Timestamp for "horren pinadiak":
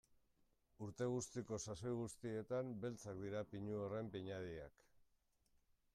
3.85-4.85